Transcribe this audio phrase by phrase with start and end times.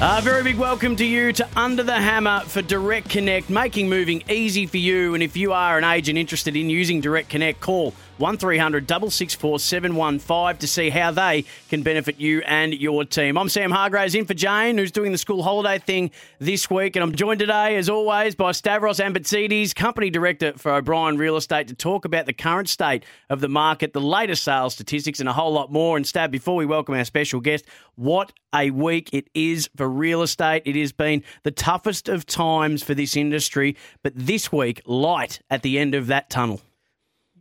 [0.00, 4.22] A very big welcome to you to Under the Hammer for Direct Connect, making moving
[4.30, 5.14] easy for you.
[5.14, 10.56] And if you are an agent interested in using Direct Connect, call 1300 664 715
[10.58, 13.38] to see how they can benefit you and your team.
[13.38, 16.96] I'm Sam Hargreaves in for Jane, who's doing the school holiday thing this week.
[16.96, 21.68] And I'm joined today, as always, by Stavros Ambatzidis, Company Director for O'Brien Real Estate,
[21.68, 25.32] to talk about the current state of the market, the latest sales statistics, and a
[25.32, 25.96] whole lot more.
[25.96, 30.22] And Stav, before we welcome our special guest, what a week it is for real
[30.22, 30.62] estate.
[30.64, 35.62] It has been the toughest of times for this industry, but this week, light at
[35.62, 36.60] the end of that tunnel.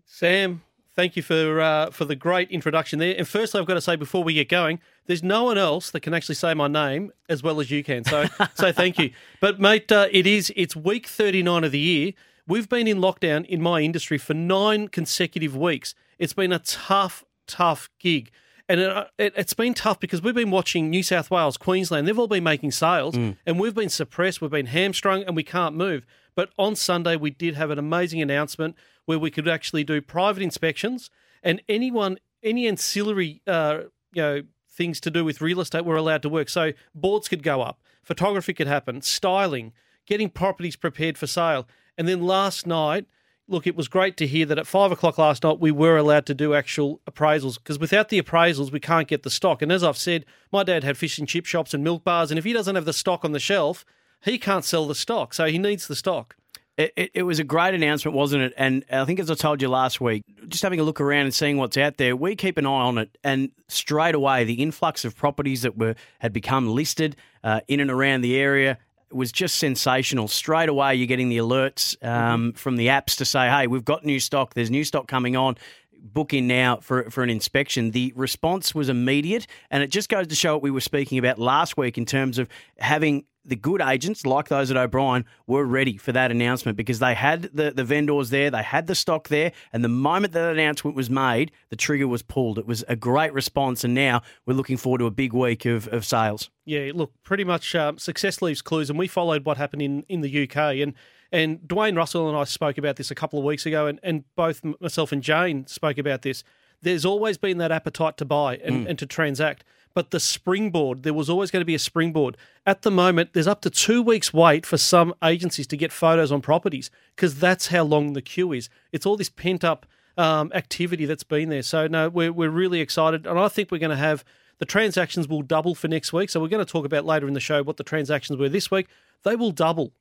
[0.05, 0.63] Sam,
[0.97, 3.15] thank you for uh, for the great introduction there.
[3.17, 6.01] And firstly, I've got to say before we get going, there's no one else that
[6.01, 8.03] can actually say my name as well as you can.
[8.03, 9.11] So so thank you.
[9.39, 12.11] But mate, uh, it is it's week 39 of the year.
[12.47, 15.95] We've been in lockdown in my industry for nine consecutive weeks.
[16.17, 18.31] It's been a tough, tough gig.
[18.69, 22.05] And it, it, has been tough because we've been watching New South Wales, Queensland.
[22.07, 23.37] They've all been making sales, Mm.
[23.45, 24.41] and we've been suppressed.
[24.41, 26.05] We've been hamstrung, and we can't move.
[26.35, 28.75] But on Sunday, we did have an amazing announcement
[29.07, 31.09] where we could actually do private inspections,
[31.41, 33.79] and anyone, any ancillary, uh,
[34.11, 36.49] you know, things to do with real estate were allowed to work.
[36.49, 39.71] So boards could go up, photography could happen, styling,
[40.05, 41.67] getting properties prepared for sale.
[41.97, 43.05] And then last night,
[43.47, 46.25] look, it was great to hear that at five o'clock last night we were allowed
[46.27, 49.61] to do actual appraisals because without the appraisals we can't get the stock.
[49.61, 52.37] And as I've said, my dad had fish and chip shops and milk bars, and
[52.37, 53.85] if he doesn't have the stock on the shelf,
[54.21, 55.33] he can't sell the stock.
[55.33, 56.35] So he needs the stock.
[56.77, 58.53] It, it, it was a great announcement, wasn't it?
[58.55, 61.33] And I think, as I told you last week, just having a look around and
[61.33, 63.17] seeing what's out there, we keep an eye on it.
[63.23, 67.89] And straight away, the influx of properties that were had become listed uh, in and
[67.89, 68.77] around the area
[69.11, 70.27] was just sensational.
[70.27, 74.05] Straight away, you're getting the alerts um, from the apps to say, "Hey, we've got
[74.05, 74.53] new stock.
[74.53, 75.57] There's new stock coming on."
[76.01, 77.91] Book in now for for an inspection.
[77.91, 81.39] The response was immediate, and it just goes to show what we were speaking about
[81.39, 82.47] last week in terms of
[82.79, 87.13] having the good agents, like those at O'Brien, were ready for that announcement because they
[87.13, 90.95] had the, the vendors there, they had the stock there, and the moment that announcement
[90.95, 92.59] was made, the trigger was pulled.
[92.59, 95.87] It was a great response, and now we're looking forward to a big week of,
[95.87, 96.49] of sales.
[96.65, 100.21] Yeah, look, pretty much um, success leaves clues, and we followed what happened in, in
[100.21, 100.57] the UK.
[100.57, 100.93] And
[101.31, 104.23] and Dwayne Russell and I spoke about this a couple of weeks ago, and, and
[104.35, 106.43] both myself and Jane spoke about this.
[106.81, 109.63] There's always been that appetite to buy and, and to transact,
[109.95, 112.37] but the springboard, there was always going to be a springboard.
[112.67, 116.31] At the moment, there's up to two weeks' wait for some agencies to get photos
[116.31, 118.69] on properties because that's how long the queue is.
[118.91, 121.63] It's all this pent up um, activity that's been there.
[121.63, 124.23] So, no, we're, we're really excited, and I think we're going to have
[124.59, 126.29] the transactions will double for next week.
[126.29, 128.69] So, we're going to talk about later in the show what the transactions were this
[128.69, 128.87] week.
[129.23, 129.93] They will double.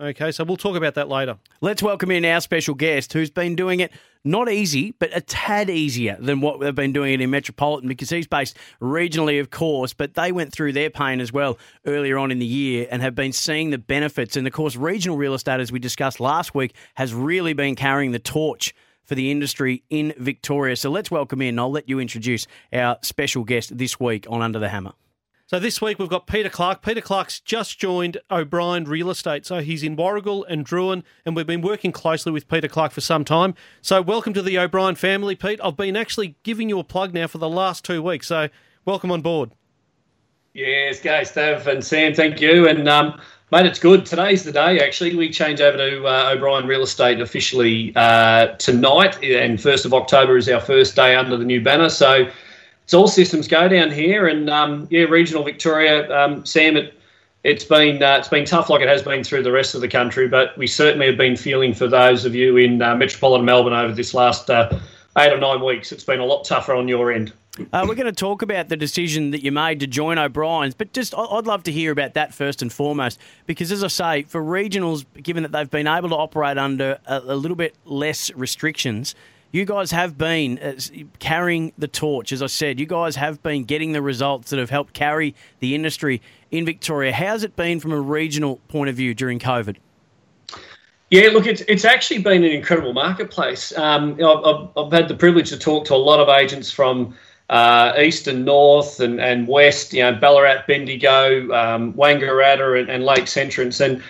[0.00, 1.36] Okay, so we'll talk about that later.
[1.60, 3.92] Let's welcome in our special guest who's been doing it
[4.24, 8.08] not easy, but a tad easier than what they've been doing it in Metropolitan because
[8.08, 12.30] he's based regionally, of course, but they went through their pain as well earlier on
[12.30, 14.36] in the year and have been seeing the benefits.
[14.36, 18.12] And of course, regional real estate, as we discussed last week, has really been carrying
[18.12, 18.74] the torch
[19.04, 20.76] for the industry in Victoria.
[20.76, 21.58] So let's welcome in.
[21.58, 24.92] I'll let you introduce our special guest this week on Under the Hammer.
[25.50, 26.80] So this week we've got Peter Clark.
[26.80, 29.44] Peter Clark's just joined O'Brien Real Estate.
[29.44, 33.00] So he's in Warragul and Drouin, and we've been working closely with Peter Clark for
[33.00, 33.56] some time.
[33.82, 35.58] So welcome to the O'Brien family, Pete.
[35.60, 38.28] I've been actually giving you a plug now for the last two weeks.
[38.28, 38.48] So
[38.84, 39.50] welcome on board.
[40.54, 42.14] Yes, go, Stav and Sam.
[42.14, 42.68] Thank you.
[42.68, 44.06] And um, mate, it's good.
[44.06, 44.78] Today's the day.
[44.78, 49.94] Actually, we change over to uh, O'Brien Real Estate officially uh, tonight, and first of
[49.94, 51.88] October is our first day under the new banner.
[51.88, 52.30] So
[52.90, 54.26] it's all systems go down here.
[54.26, 56.76] And um, yeah, regional Victoria, um, Sam.
[56.76, 56.92] It,
[57.44, 59.86] it's been uh, it's been tough, like it has been through the rest of the
[59.86, 60.26] country.
[60.26, 63.94] But we certainly have been feeling for those of you in uh, metropolitan Melbourne over
[63.94, 64.76] this last uh,
[65.16, 65.92] eight or nine weeks.
[65.92, 67.32] It's been a lot tougher on your end.
[67.72, 70.92] Uh, we're going to talk about the decision that you made to join O'Brien's, but
[70.92, 74.42] just I'd love to hear about that first and foremost, because as I say, for
[74.42, 79.14] regionals, given that they've been able to operate under a, a little bit less restrictions,
[79.52, 80.72] you guys have been uh,
[81.18, 82.32] carrying the torch.
[82.32, 85.74] As I said, you guys have been getting the results that have helped carry the
[85.74, 87.12] industry in Victoria.
[87.12, 89.76] How's it been from a regional point of view during COVID?
[91.10, 93.76] Yeah, look, it's it's actually been an incredible marketplace.
[93.76, 97.16] Um, I've, I've had the privilege to talk to a lot of agents from
[97.48, 103.04] uh, east and north and, and west, you know, Ballarat, Bendigo, um, Wangaratta and, and
[103.04, 103.80] Lakes Entrance.
[103.80, 104.00] And,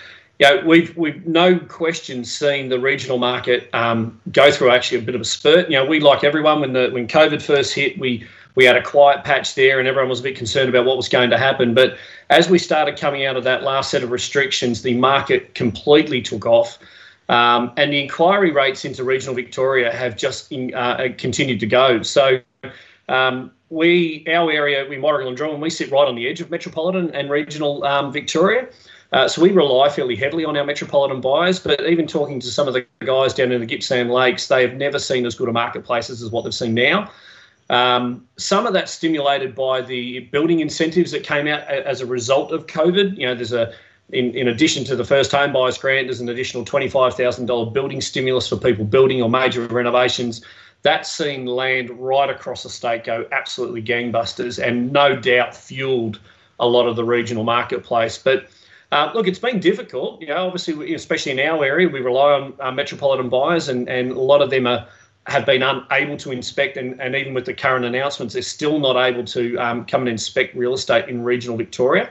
[0.41, 5.01] you know, we've, we've no question seen the regional market um, go through actually a
[5.03, 5.69] bit of a spurt.
[5.69, 8.81] You know, we, like everyone, when, the, when COVID first hit, we, we had a
[8.81, 11.75] quiet patch there and everyone was a bit concerned about what was going to happen.
[11.75, 11.95] But
[12.31, 16.47] as we started coming out of that last set of restrictions, the market completely took
[16.47, 16.79] off.
[17.29, 22.01] Um, and the inquiry rates into regional Victoria have just in, uh, continued to go.
[22.01, 22.39] So
[23.09, 26.49] um, we, our area, we Warragul and Drouin, we sit right on the edge of
[26.49, 28.67] metropolitan and regional um, Victoria.
[29.11, 32.67] Uh, so we rely fairly heavily on our metropolitan buyers, but even talking to some
[32.67, 35.51] of the guys down in the Gippsland Lakes, they have never seen as good a
[35.51, 37.11] marketplaces as what they've seen now.
[37.69, 42.51] Um, some of that stimulated by the building incentives that came out as a result
[42.51, 43.17] of COVID.
[43.17, 43.73] You know, there's a
[44.13, 48.47] in, in addition to the first home buyers grant, there's an additional $25,000 building stimulus
[48.47, 50.41] for people building or major renovations.
[50.83, 56.19] That's seen land right across the state go absolutely gangbusters and no doubt fueled
[56.59, 58.17] a lot of the regional marketplace.
[58.17, 58.47] But
[58.91, 60.21] uh, look, it's been difficult.
[60.21, 64.11] You know, obviously, especially in our area, we rely on uh, metropolitan buyers, and, and
[64.11, 64.87] a lot of them are
[65.27, 68.97] have been unable to inspect, and, and even with the current announcements, they're still not
[68.97, 72.09] able to um, come and inspect real estate in regional Victoria.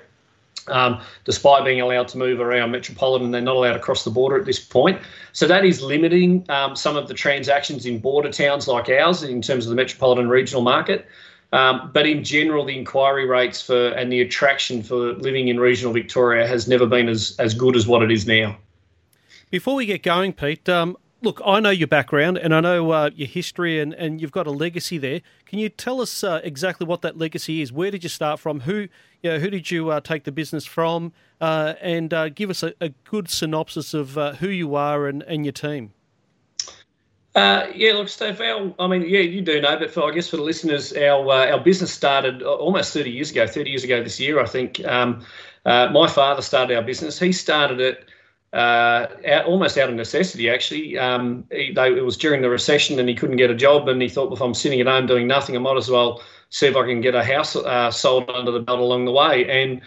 [0.68, 4.38] Um, despite being allowed to move around metropolitan, they're not allowed to cross the border
[4.38, 5.00] at this point.
[5.32, 9.42] So that is limiting um, some of the transactions in border towns like ours in
[9.42, 11.06] terms of the metropolitan regional market.
[11.52, 15.92] Um, but in general, the inquiry rates for and the attraction for living in regional
[15.92, 18.56] Victoria has never been as, as good as what it is now.
[19.50, 23.10] Before we get going, Pete, um, look, I know your background and I know uh,
[23.14, 25.20] your history, and, and you've got a legacy there.
[25.46, 27.72] Can you tell us uh, exactly what that legacy is?
[27.72, 28.60] Where did you start from?
[28.60, 28.88] Who,
[29.22, 31.12] you know, who did you uh, take the business from?
[31.40, 35.22] Uh, and uh, give us a, a, good synopsis of uh, who you are and,
[35.22, 35.92] and your team.
[37.36, 38.40] Yeah, look, Steve.
[38.40, 41.30] Our, I mean, yeah, you do know, but for I guess for the listeners, our
[41.30, 43.46] our business started almost thirty years ago.
[43.46, 44.84] Thirty years ago this year, I think.
[44.86, 45.24] Um,
[45.64, 47.18] my father started our business.
[47.18, 48.04] He started it
[48.52, 50.98] uh, out, almost out of necessity, actually.
[50.98, 54.00] Um, he, they, it was during the recession and he couldn't get a job, and
[54.02, 56.66] he thought, well, if I'm sitting at home doing nothing, I might as well see
[56.66, 59.48] if I can get a house uh, sold under the belt along the way.
[59.48, 59.80] And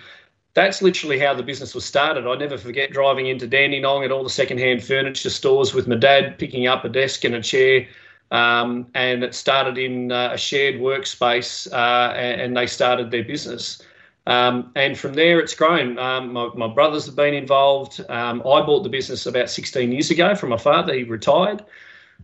[0.54, 2.28] that's literally how the business was started.
[2.28, 6.38] I never forget driving into Dandenong at all the secondhand furniture stores with my dad,
[6.38, 7.88] picking up a desk and a chair.
[8.32, 13.24] Um, and it started in uh, a shared workspace, uh, and, and, they started their
[13.24, 13.80] business.
[14.26, 16.00] Um, and from there, it's grown.
[16.00, 18.04] Um, my, my, brothers have been involved.
[18.10, 20.96] Um, I bought the business about 16 years ago from my father.
[20.96, 21.64] He retired.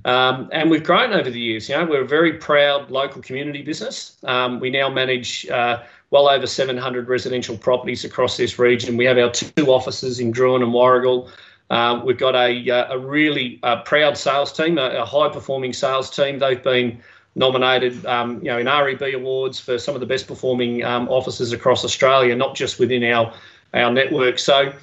[0.05, 1.69] Um, and we've grown over the years.
[1.69, 4.17] You know, we're a very proud local community business.
[4.23, 8.97] Um, we now manage uh, well over 700 residential properties across this region.
[8.97, 11.29] We have our two offices in Drouin and Warragul.
[11.69, 15.73] Um, we've got a, uh, a really uh, proud sales team, a, a high performing
[15.73, 16.39] sales team.
[16.39, 16.99] They've been
[17.35, 21.51] nominated, um, you know, in REB awards for some of the best performing um, offices
[21.51, 23.33] across Australia, not just within our
[23.73, 24.39] our network.
[24.39, 24.73] So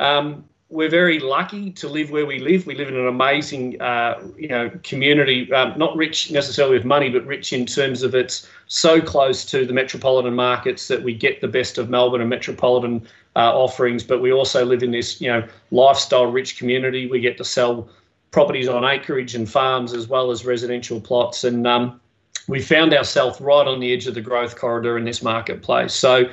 [0.00, 2.66] um, we're very lucky to live where we live.
[2.66, 7.10] We live in an amazing, uh, you know, community, um, not rich necessarily with money,
[7.10, 11.40] but rich in terms of it's so close to the metropolitan markets that we get
[11.40, 13.06] the best of Melbourne and metropolitan
[13.36, 14.02] uh, offerings.
[14.02, 17.06] But we also live in this, you know, lifestyle-rich community.
[17.08, 17.88] We get to sell
[18.30, 21.44] properties on acreage and farms as well as residential plots.
[21.44, 22.00] And um,
[22.48, 25.92] we found ourselves right on the edge of the growth corridor in this marketplace.
[25.92, 26.24] So,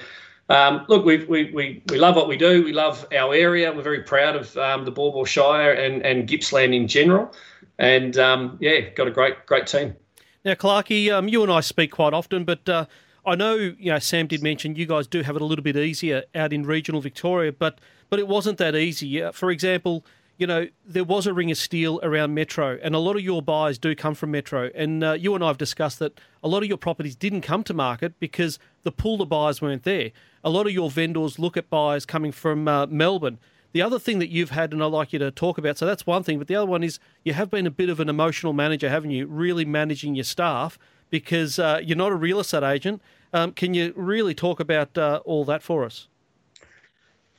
[0.51, 2.63] um, look, we, we, we, we love what we do.
[2.63, 3.71] We love our area.
[3.71, 7.33] We're very proud of um, the Baw Shire and, and Gippsland in general.
[7.79, 9.95] And um, yeah, got a great great team.
[10.43, 12.85] Now, Clarkey, um, you and I speak quite often, but uh,
[13.25, 15.77] I know you know Sam did mention you guys do have it a little bit
[15.77, 17.79] easier out in regional Victoria, but
[18.09, 19.23] but it wasn't that easy.
[19.31, 20.05] For example,
[20.41, 23.43] you know, there was a ring of steel around Metro, and a lot of your
[23.43, 24.71] buyers do come from Metro.
[24.73, 27.63] And uh, you and I have discussed that a lot of your properties didn't come
[27.65, 30.09] to market because the pool of buyers weren't there.
[30.43, 33.37] A lot of your vendors look at buyers coming from uh, Melbourne.
[33.73, 36.07] The other thing that you've had, and I'd like you to talk about, so that's
[36.07, 38.51] one thing, but the other one is you have been a bit of an emotional
[38.51, 39.27] manager, haven't you?
[39.27, 40.79] Really managing your staff
[41.11, 42.99] because uh, you're not a real estate agent.
[43.31, 46.07] Um, can you really talk about uh, all that for us?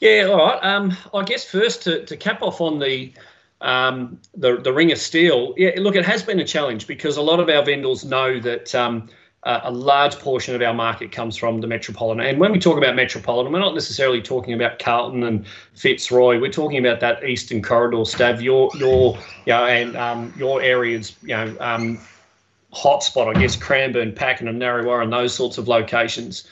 [0.02, 0.58] Yeah, all right.
[0.64, 3.12] Um, I guess first to, to cap off on the
[3.60, 5.54] um, the the ring of steel.
[5.56, 8.74] Yeah, look, it has been a challenge because a lot of our vendors know that
[8.74, 9.08] um,
[9.44, 12.26] a, large portion of our market comes from the metropolitan.
[12.26, 16.40] And when we talk about metropolitan, we're not necessarily talking about Carlton and Fitzroy.
[16.40, 18.42] We're talking about that eastern corridor, Stav.
[18.42, 19.16] Your your
[19.46, 21.56] you know, and um, your areas, you know.
[21.60, 22.00] Um,
[22.74, 26.48] hotspot, I guess, Cranbourne, Pakenham, Narre Warren, and those sorts of locations.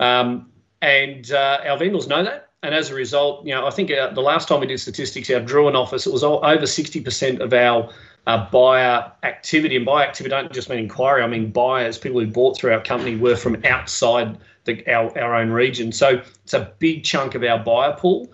[0.00, 0.50] Um,
[0.82, 4.12] and uh, our vendors know that and as a result, you know, I think uh,
[4.12, 7.54] the last time we did statistics, our Drouin office, it was all, over 60% of
[7.54, 7.90] our
[8.26, 9.76] uh, buyer activity.
[9.76, 11.22] And buyer activity don't just mean inquiry.
[11.22, 15.34] I mean buyers, people who bought through our company, were from outside the, our, our
[15.36, 15.90] own region.
[15.90, 18.30] So it's a big chunk of our buyer pool.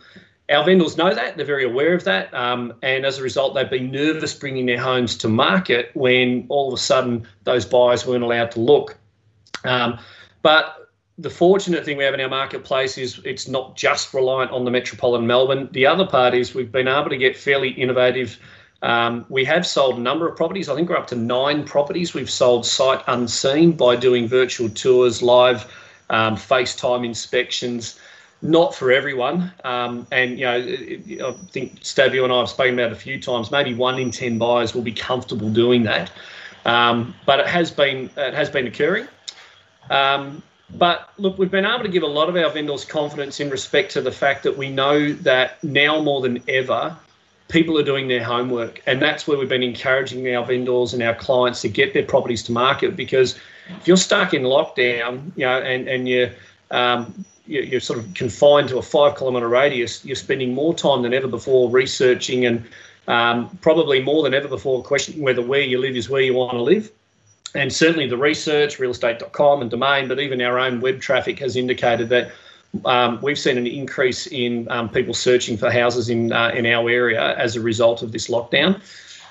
[0.51, 2.33] Our vendors know that, they're very aware of that.
[2.35, 6.69] Um, and as a result, they've been nervous bringing their homes to market when all
[6.69, 8.97] of a sudden those buyers weren't allowed to look.
[9.65, 9.99] Um,
[10.43, 10.86] but
[11.19, 14.71] the fortunate thing we have in our marketplace is it's not just reliant on the
[14.71, 15.69] metropolitan Melbourne.
[15.73, 18.39] The other part is we've been able to get fairly innovative.
[18.83, 20.69] Um, we have sold a number of properties.
[20.69, 22.13] I think we're up to nine properties.
[22.13, 25.65] We've sold sight unseen by doing virtual tours, live
[26.11, 27.99] um, FaceTime inspections
[28.43, 29.53] not for everyone.
[29.65, 33.51] Um, and you know, I think Stavio and I have spoken about a few times.
[33.51, 36.11] Maybe one in ten buyers will be comfortable doing that,
[36.65, 39.09] um, but it has been it has been occurring.
[39.91, 43.51] Um, but look, we've been able to give a lot of our vendors confidence in
[43.51, 46.97] respect to the fact that we know that now more than ever,
[47.49, 51.15] people are doing their homework, and that's where we've been encouraging our vendors and our
[51.15, 52.97] clients to get their properties to market.
[52.97, 53.39] Because
[53.81, 56.31] if you're stuck in lockdown, you know, and and you
[56.71, 61.15] um, you're sort of confined to a five kilometre radius, you're spending more time than
[61.15, 62.65] ever before researching and
[63.07, 66.53] um, probably more than ever before questioning whether where you live is where you want
[66.53, 66.91] to live.
[67.55, 72.09] And certainly the research, realestate.com and Domain, but even our own web traffic has indicated
[72.11, 72.33] that
[72.85, 76.91] um, we've seen an increase in um, people searching for houses in uh, in our
[76.91, 78.81] area as a result of this lockdown.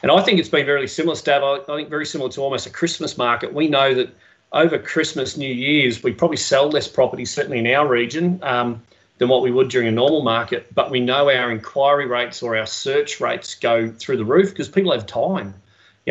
[0.01, 1.41] And I think it's been very similar, Stav.
[1.41, 3.53] I, I think very similar to almost a Christmas market.
[3.53, 4.10] We know that
[4.51, 8.81] over Christmas, New Year's, we probably sell less property, certainly in our region, um,
[9.17, 10.74] than what we would during a normal market.
[10.74, 14.69] But we know our inquiry rates or our search rates go through the roof because
[14.69, 15.53] people have time.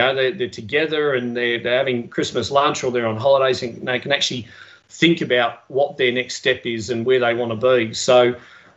[0.03, 3.87] Know, they're, they're together and they're, they're having Christmas lunch or they're on holidays and
[3.87, 4.47] they can actually
[4.89, 7.95] think about what their next step is and where they want to be.
[7.95, 8.35] So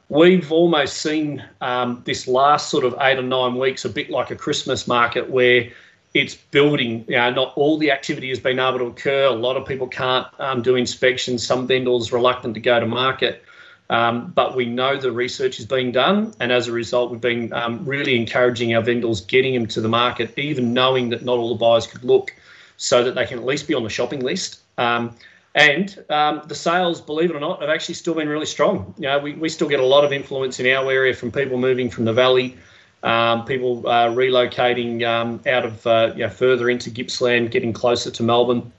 [0.09, 4.31] we've almost seen um, this last sort of eight or nine weeks a bit like
[4.31, 5.69] a Christmas market where
[6.13, 7.05] it's building.
[7.07, 9.25] You know, not all the activity has been able to occur.
[9.25, 11.45] A lot of people can't um, do inspections.
[11.45, 13.43] Some vendors reluctant to go to market.
[13.89, 17.53] Um, but we know the research is being done, and as a result, we've been
[17.53, 21.50] um, really encouraging our vendors getting them to the market, even knowing that not all
[21.50, 22.34] the buyers could look,
[22.75, 24.60] so that they can at least be on the shopping list.
[24.77, 25.15] Um,
[25.56, 28.94] and um, the sales, believe it or not, have actually still been really strong.
[28.98, 31.58] You know, we, we still get a lot of influence in our area from people
[31.58, 32.58] moving from the valley
[33.03, 38.12] um, people uh, relocating um, out of uh, you know, further into Gippsland, getting closer
[38.12, 38.72] to Melbourne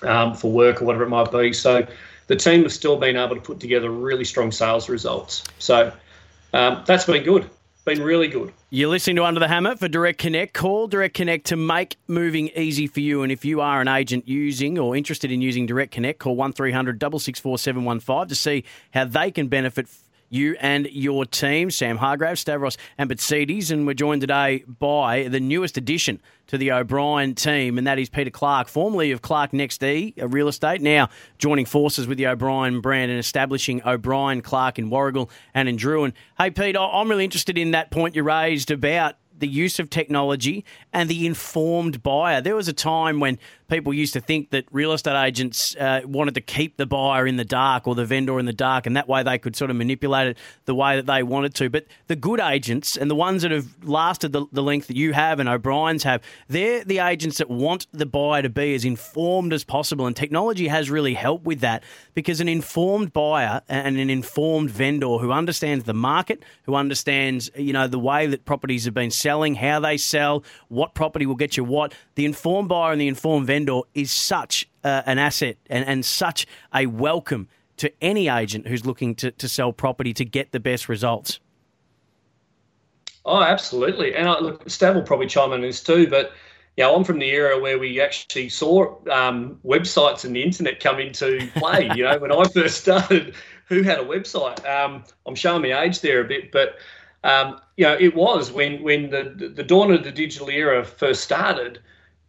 [0.00, 1.52] for work or whatever it might be.
[1.52, 1.86] So
[2.26, 5.44] the team has still been able to put together really strong sales results.
[5.58, 5.92] So
[6.52, 7.48] um, that's been good.
[7.84, 8.52] Been really good.
[8.70, 10.54] You're listening to Under the Hammer for Direct Connect.
[10.54, 13.24] Call Direct Connect to make moving easy for you.
[13.24, 17.00] And if you are an agent using or interested in using Direct Connect, call 1300
[17.00, 18.64] 664 715 to see
[18.94, 19.88] how they can benefit
[20.32, 23.70] you and your team, Sam Hargrave, Stavros Ambatzidis.
[23.70, 28.08] And we're joined today by the newest addition to the O'Brien team, and that is
[28.08, 31.08] Peter Clark, formerly of Clark Next E Real Estate, now
[31.38, 36.12] joining forces with the O'Brien brand and establishing O'Brien Clark in Warragul and in Drouin.
[36.38, 40.64] Hey, Pete, I'm really interested in that point you raised about the use of technology
[40.92, 42.40] and the informed buyer.
[42.40, 43.38] There was a time when
[43.72, 47.36] people used to think that real estate agents uh, wanted to keep the buyer in
[47.36, 49.76] the dark or the vendor in the dark, and that way they could sort of
[49.76, 51.70] manipulate it the way that they wanted to.
[51.70, 55.14] But the good agents and the ones that have lasted the, the length that you
[55.14, 59.54] have and O'Brien's have, they're the agents that want the buyer to be as informed
[59.54, 60.06] as possible.
[60.06, 65.16] And technology has really helped with that because an informed buyer and an informed vendor
[65.16, 69.54] who understands the market, who understands you know the way that properties have been selling,
[69.54, 73.46] how they sell, what property will get you what, the informed buyer and the informed
[73.46, 78.66] vendor vendor is such uh, an asset and, and such a welcome to any agent
[78.66, 81.40] who's looking to, to sell property to get the best results.
[83.24, 84.14] Oh, absolutely.
[84.14, 86.32] And I, look, Stav will probably chime in on this too, but
[86.76, 90.98] yeah, I'm from the era where we actually saw um, websites and the internet come
[90.98, 91.90] into play.
[91.94, 93.34] you know, when I first started,
[93.68, 94.66] who had a website?
[94.68, 96.76] Um, I'm showing my age there a bit, but
[97.24, 101.22] um, you know, it was when when the the dawn of the digital era first
[101.22, 101.78] started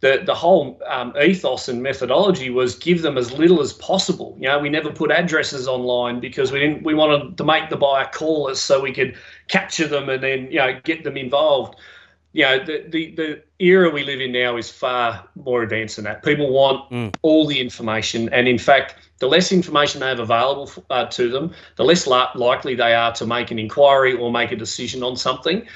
[0.00, 4.36] the the whole um, ethos and methodology was give them as little as possible.
[4.38, 7.76] You know, we never put addresses online because we didn't we wanted to make the
[7.76, 9.16] buyer call us so we could
[9.48, 11.78] capture them and then you know get them involved.
[12.32, 16.04] You know, the the, the era we live in now is far more advanced than
[16.04, 16.22] that.
[16.24, 17.14] People want mm.
[17.22, 21.52] all the information, and in fact, the less information they have available uh, to them,
[21.76, 25.16] the less la- likely they are to make an inquiry or make a decision on
[25.16, 25.66] something.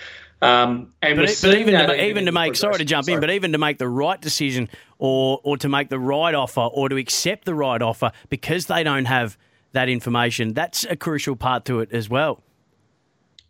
[0.40, 3.14] Um, and but, but even to, even to make sorry to jump sorry.
[3.14, 4.68] in, but even to make the right decision
[4.98, 8.84] or or to make the right offer or to accept the right offer because they
[8.84, 9.36] don't have
[9.72, 12.42] that information, that's a crucial part to it as well.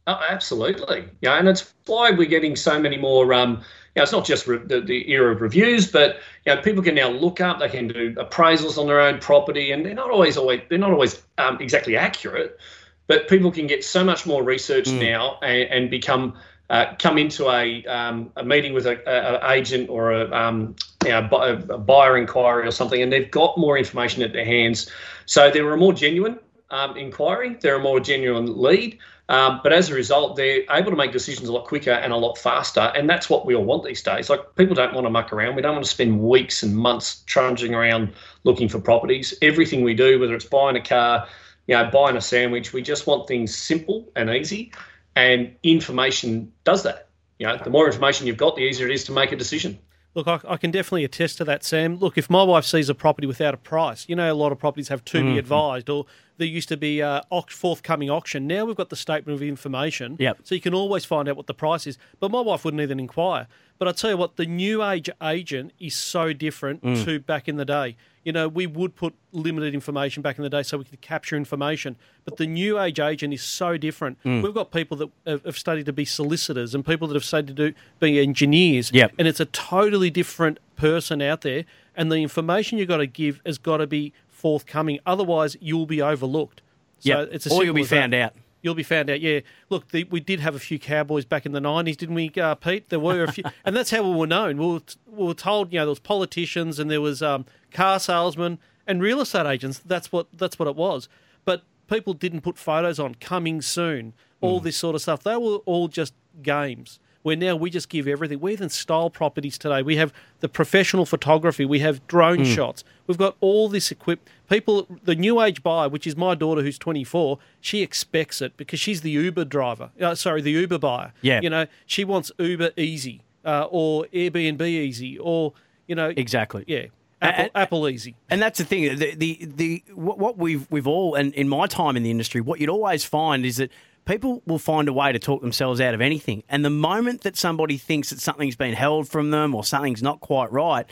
[0.07, 1.07] Oh, absolutely.
[1.21, 3.35] Yeah, and it's why we're getting so many more.
[3.35, 3.63] Um,
[3.95, 6.17] you know, it's not just re- the, the era of reviews, but
[6.47, 7.59] you know, people can now look up.
[7.59, 10.93] They can do appraisals on their own property, and they're not always always they're not
[10.93, 12.59] always um, exactly accurate.
[13.07, 15.01] But people can get so much more research Mm.
[15.01, 16.39] now and, and become
[16.71, 20.77] uh, come into a, um, a meeting with a, a, a agent or a, um,
[21.05, 24.91] you know, a buyer inquiry or something, and they've got more information at their hands.
[25.27, 26.39] So they're a more genuine
[26.71, 28.99] um, inquiry, they're a more genuine lead.
[29.31, 32.17] Um, but as a result, they're able to make decisions a lot quicker and a
[32.17, 34.31] lot faster, and that's what we all want these days.
[34.31, 35.55] Like people don't want to muck around.
[35.55, 39.35] We don't want to spend weeks and months trudging around looking for properties.
[39.43, 41.29] Everything we do, whether it's buying a car,
[41.67, 44.73] you know, buying a sandwich, we just want things simple and easy,
[45.19, 47.09] and information does that.
[47.41, 49.79] You know, the more information you've got, the easier it is to make a decision.
[50.15, 51.97] Look, I, I can definitely attest to that, Sam.
[51.97, 54.59] Look, if my wife sees a property without a price, you know, a lot of
[54.59, 55.33] properties have to Mhm.
[55.35, 56.07] be advised, or
[56.39, 58.47] there used to be a forthcoming auction.
[58.47, 60.39] Now we've got the statement of information, Yep.
[60.45, 61.99] so you can always find out what the price is.
[62.21, 63.49] But my wife wouldn't even inquire.
[63.79, 67.05] But I tell you what, the new age agent is so different Mm.
[67.05, 67.97] to back in the day.
[68.29, 71.35] You know, we would put limited information back in the day so we could capture
[71.35, 71.97] information.
[72.27, 74.23] But the new age agent is so different.
[74.23, 74.43] Mm.
[74.43, 77.71] We've got people that have, studied to be solicitors and people that have studied to
[77.71, 78.91] do, be engineers.
[78.93, 79.13] Yep.
[79.19, 81.65] And it's a totally different person out there.
[81.97, 84.99] And the information you've got to give has got to be forthcoming.
[85.07, 86.61] Otherwise, you'll be overlooked.
[86.99, 87.29] So Yep.
[87.33, 87.97] it's as Or you'll be as that.
[87.97, 88.35] found out.
[88.61, 89.23] You'll be found out.
[89.23, 89.41] Yeah.
[89.71, 92.57] Look, the, we did have a few cowboys back in the nineties, didn't we, uh,
[92.57, 92.91] Pete?
[92.91, 94.59] There were a few, and that's how we were known.
[94.59, 97.99] We were, we were told, you know, there was politicians and there was um, car
[98.01, 99.79] salesmen and real estate agents.
[99.85, 101.09] That's what that's what it was.
[101.45, 105.23] But people didn't put photos on coming soon, all this sort of stuff.
[105.23, 107.01] They were all just games.
[107.23, 108.39] Where now we just give everything.
[108.41, 109.83] We even style properties today.
[109.83, 111.65] We have the professional photography.
[111.65, 112.55] We have drone Mm.
[112.55, 112.85] shots.
[113.07, 114.31] We've got all this equip.
[114.49, 118.79] People, the new age buyer, which is my daughter who's 24, she expects it because
[118.79, 119.91] she's the Uber driver.
[120.01, 121.13] Uh, sorry, the Uber buyer.
[121.21, 121.41] Yeah.
[121.43, 125.53] You know, she wants Uber easy uh, or Airbnb easy or,
[125.89, 126.13] you know.
[126.17, 126.65] Exactly.
[126.69, 126.87] Yeah.
[127.21, 128.15] Apple, Apple easy.
[128.31, 128.97] And that's the thing.
[128.97, 132.41] The, the the what what we've we've all and in my time in the industry,
[132.41, 133.71] what you'd always find is that
[134.05, 136.43] people will find a way to talk themselves out of anything.
[136.49, 140.21] And the moment that somebody thinks that something's been held from them or something's not
[140.21, 140.87] quite right,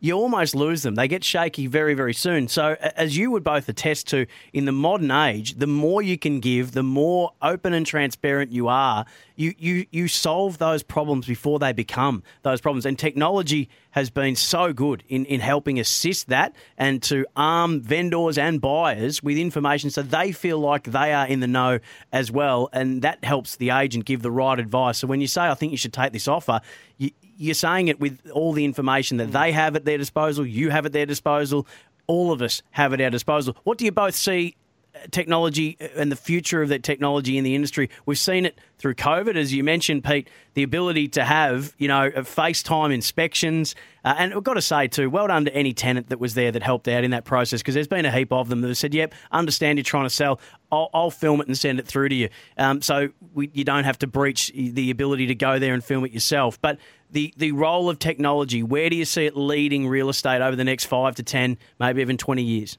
[0.00, 0.94] you almost lose them.
[0.94, 2.48] They get shaky very, very soon.
[2.48, 6.40] So, as you would both attest to, in the modern age, the more you can
[6.40, 9.04] give, the more open and transparent you are,
[9.36, 12.86] you, you, you solve those problems before they become those problems.
[12.86, 18.38] And technology has been so good in, in helping assist that and to arm vendors
[18.38, 21.78] and buyers with information so they feel like they are in the know
[22.12, 22.70] as well.
[22.72, 24.98] And that helps the agent give the right advice.
[24.98, 26.60] So, when you say, I think you should take this offer,
[26.96, 27.10] you,
[27.40, 30.84] you're saying it with all the information that they have at their disposal, you have
[30.84, 31.66] at their disposal,
[32.06, 33.56] all of us have at our disposal.
[33.64, 34.56] What do you both see
[34.94, 37.88] uh, technology and the future of that technology in the industry?
[38.04, 42.08] We've seen it through COVID, as you mentioned, Pete, the ability to have, you know,
[42.08, 43.74] uh, FaceTime inspections.
[44.04, 46.52] Uh, and I've got to say, too, well done to any tenant that was there
[46.52, 48.76] that helped out in that process because there's been a heap of them that have
[48.76, 50.40] said, yep, understand you're trying to sell.
[50.70, 52.28] I'll, I'll film it and send it through to you.
[52.58, 56.04] Um, so we, you don't have to breach the ability to go there and film
[56.04, 56.60] it yourself.
[56.60, 56.78] But
[57.12, 60.64] the, the role of technology, where do you see it leading real estate over the
[60.64, 62.78] next five to 10, maybe even 20 years?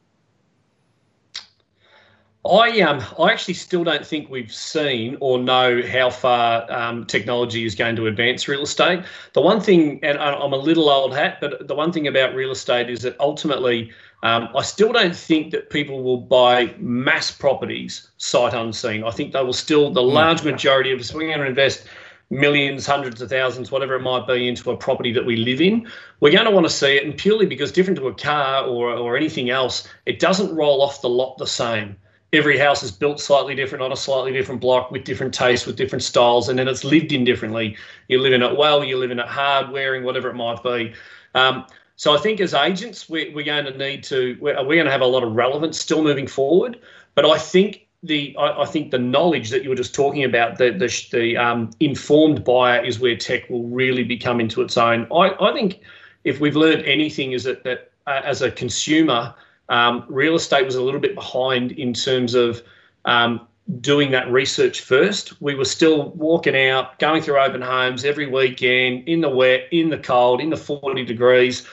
[2.43, 7.65] I um I actually still don't think we've seen or know how far um, technology
[7.65, 9.03] is going to advance real estate.
[9.33, 12.49] The one thing, and I'm a little old hat, but the one thing about real
[12.49, 13.91] estate is that ultimately,
[14.23, 19.03] um, I still don't think that people will buy mass properties sight unseen.
[19.03, 21.85] I think they will still, the large majority of us, we're going to invest
[22.31, 25.87] millions, hundreds of thousands, whatever it might be, into a property that we live in,
[26.21, 27.05] we're going to want to see it.
[27.05, 31.01] And purely because different to a car or, or anything else, it doesn't roll off
[31.01, 31.95] the lot the same.
[32.33, 35.75] Every house is built slightly different on a slightly different block with different tastes, with
[35.75, 37.75] different styles, and then it's lived in differently.
[38.07, 40.93] You're living it well, you're living it hard, wearing, whatever it might be.
[41.35, 41.65] Um,
[41.97, 44.91] so I think as agents, we're, we're going to need to, we're, we're going to
[44.91, 46.79] have a lot of relevance still moving forward.
[47.13, 50.57] But I think the I, I think the knowledge that you were just talking about,
[50.57, 55.07] the the, the um, informed buyer is where tech will really become into its own.
[55.11, 55.81] I, I think
[56.23, 59.33] if we've learned anything is that that uh, as a consumer,
[59.69, 62.61] um, real estate was a little bit behind in terms of
[63.05, 63.47] um,
[63.79, 65.39] doing that research first.
[65.41, 69.89] We were still walking out, going through open homes every weekend in the wet, in
[69.89, 71.67] the cold, in the 40 degrees.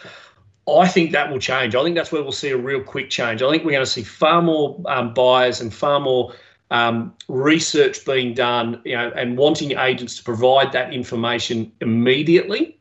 [0.76, 1.74] I think that will change.
[1.74, 3.42] I think that's where we'll see a real quick change.
[3.42, 6.34] I think we're going to see far more um, buyers and far more
[6.70, 12.78] um, research being done, you know, and wanting agents to provide that information immediately,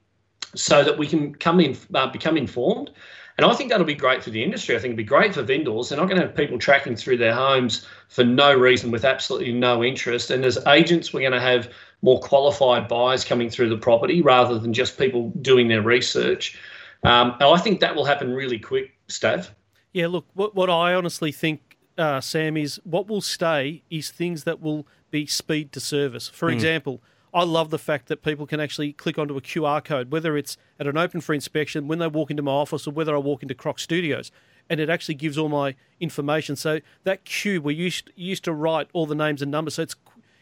[0.56, 2.91] so that we can come in, uh, become informed.
[3.38, 4.76] And I think that'll be great for the industry.
[4.76, 5.89] I think it'll be great for vendors.
[5.89, 9.54] They're not going to have people tracking through their homes for no reason with absolutely
[9.54, 10.32] no interest.
[10.32, 11.71] And as agents, we're going to have
[12.02, 16.58] more qualified buyers coming through the property rather than just people doing their research.
[17.03, 19.49] Um, and I think that will happen really quick, Stav.
[19.93, 24.43] Yeah, look, what, what I honestly think, uh, Sam, is what will stay is things
[24.43, 26.27] that will be speed to service.
[26.27, 27.01] For example,
[27.33, 30.57] I love the fact that people can actually click onto a QR code, whether it's
[30.79, 33.41] at an open for inspection, when they walk into my office, or whether I walk
[33.41, 34.31] into Croc Studios,
[34.69, 36.55] and it actually gives all my information.
[36.55, 39.95] So that queue, we used used to write all the names and numbers, so it's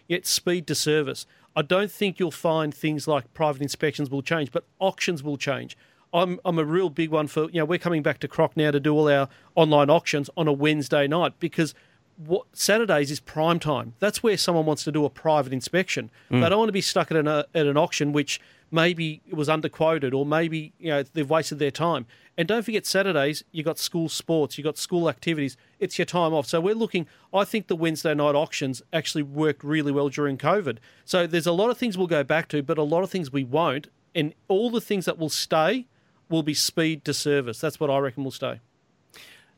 [0.07, 1.25] it's speed to service.
[1.55, 5.77] I don't think you'll find things like private inspections will change, but auctions will change.
[6.15, 8.71] I'm I'm a real big one for you know we're coming back to Croc now
[8.71, 11.75] to do all our online auctions on a Wednesday night because
[12.17, 13.93] what Saturdays is prime time.
[13.99, 16.09] That's where someone wants to do a private inspection.
[16.41, 18.39] They don't want to be stuck at an uh, at an auction which
[18.71, 22.05] maybe it was underquoted or maybe you know they've wasted their time.
[22.37, 25.57] And don't forget Saturdays you got school sports, you got school activities.
[25.79, 26.47] It's your time off.
[26.47, 27.07] So we're looking.
[27.33, 30.77] I think the Wednesday night auctions actually worked really well during COVID.
[31.03, 33.33] So there's a lot of things we'll go back to, but a lot of things
[33.33, 33.89] we won't.
[34.13, 35.87] And all the things that will stay
[36.29, 37.59] will be speed to service.
[37.59, 38.59] That's what I reckon will stay.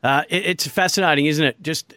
[0.02, 1.62] Uh, it, it's fascinating, isn't it?
[1.62, 1.94] Just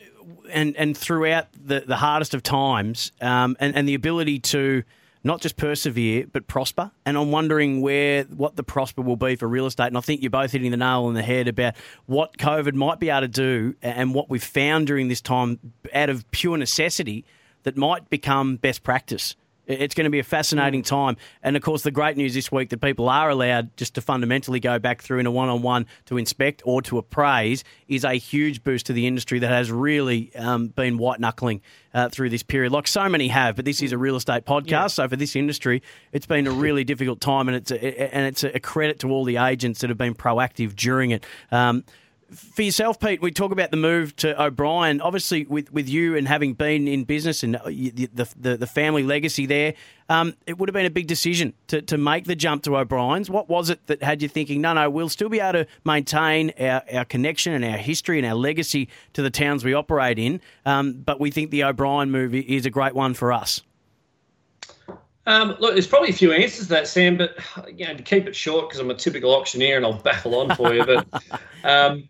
[0.49, 4.84] and and throughout the, the hardest of times, um, and and the ability to
[5.23, 6.89] not just persevere but prosper.
[7.05, 9.88] And I'm wondering where what the prosper will be for real estate.
[9.88, 11.75] And I think you're both hitting the nail on the head about
[12.07, 15.60] what COVID might be able to do, and what we've found during this time
[15.93, 17.23] out of pure necessity
[17.63, 19.36] that might become best practice.
[19.67, 21.17] It's going to be a fascinating time.
[21.43, 24.60] And of course, the great news this week that people are allowed just to fundamentally
[24.60, 28.15] go back through in a one on one to inspect or to appraise is a
[28.15, 31.62] huge boost to the industry that has really um, been white knuckling
[31.93, 33.56] uh, through this period, like so many have.
[33.56, 34.91] But this is a real estate podcast.
[34.91, 37.47] So for this industry, it's been a really difficult time.
[37.47, 40.76] And it's a, and it's a credit to all the agents that have been proactive
[40.76, 41.26] during it.
[41.52, 41.84] Um,
[42.31, 45.01] for yourself, Pete, we talk about the move to O'Brien.
[45.01, 49.45] Obviously, with, with you and having been in business and the the, the family legacy
[49.45, 49.73] there,
[50.07, 53.29] um, it would have been a big decision to, to make the jump to O'Brien's.
[53.29, 56.51] What was it that had you thinking, no, no, we'll still be able to maintain
[56.59, 60.39] our, our connection and our history and our legacy to the towns we operate in,
[60.65, 63.61] um, but we think the O'Brien move is a great one for us?
[65.27, 67.37] Um, look, there's probably a few answers to that, Sam, but
[67.75, 70.55] you know, to keep it short, because I'm a typical auctioneer and I'll baffle on
[70.55, 70.83] for you.
[70.85, 71.07] But
[71.63, 72.09] um,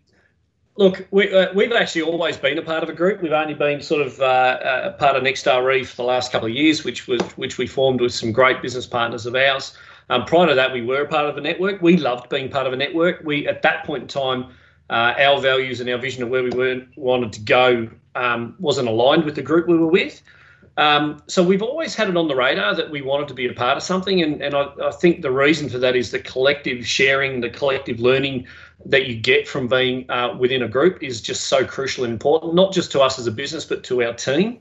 [0.76, 3.22] look, we, uh, we've actually always been a part of a group.
[3.22, 6.48] We've only been sort of uh, a part of Nexstar Re for the last couple
[6.48, 9.76] of years, which was which we formed with some great business partners of ours.
[10.10, 11.80] Um, prior to that, we were a part of a network.
[11.80, 13.22] We loved being part of a network.
[13.24, 14.46] We at that point in time,
[14.90, 18.88] uh, our values and our vision of where we were wanted to go um, wasn't
[18.88, 20.22] aligned with the group we were with.
[20.78, 23.52] Um, so we've always had it on the radar that we wanted to be a
[23.52, 26.86] part of something, and, and I, I, think the reason for that is the collective
[26.86, 28.46] sharing, the collective learning
[28.86, 32.54] that you get from being uh, within a group is just so crucial and important,
[32.54, 34.60] not just to us as a business, but to our team.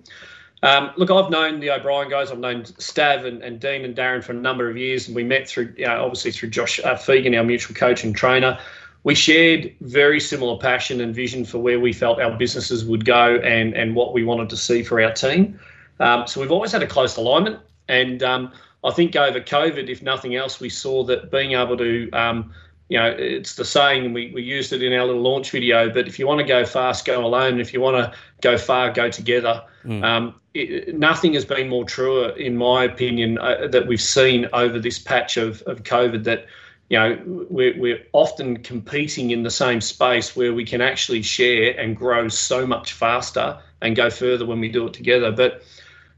[0.63, 2.31] Um, look, I've known the O'Brien guys.
[2.31, 5.23] I've known Stav and, and, Dean and Darren for a number of years, and we
[5.23, 8.59] met through, you know, obviously through Josh uh, Phegan, our mutual coach and trainer.
[9.03, 13.37] We shared very similar passion and vision for where we felt our businesses would go
[13.37, 15.59] and and what we wanted to see for our team.
[15.99, 18.51] Um, so we've always had a close alignment, and um,
[18.83, 22.53] I think over COVID, if nothing else, we saw that being able to, um,
[22.91, 25.89] you know, it's the saying we, we used it in our little launch video.
[25.89, 27.61] But if you want to go fast, go alone.
[27.61, 29.63] If you want to go far, go together.
[29.85, 30.33] Mm.
[30.53, 34.99] It, nothing has been more true, in my opinion, uh, that we've seen over this
[34.99, 36.25] patch of, of COVID.
[36.25, 36.47] That
[36.89, 37.17] you know
[37.49, 42.27] we're, we're often competing in the same space where we can actually share and grow
[42.27, 45.31] so much faster and go further when we do it together.
[45.31, 45.63] But